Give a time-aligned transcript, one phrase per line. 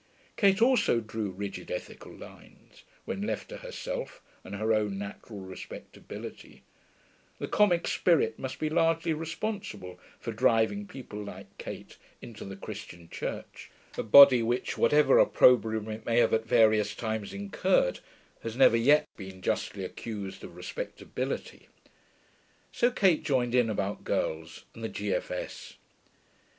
[0.35, 6.63] Kate also drew rigid ethical lines, when left to herself and her own natural respectability;
[7.37, 13.09] the comic spirit must be largely responsible for driving people like Kate into the Christian
[13.09, 17.99] church, a body which, whatever opprobrium it may have at various times incurred,
[18.41, 21.67] has never yet been justly accused of respectability.
[22.71, 25.75] So Kate joined in about Girls and the G.F.S.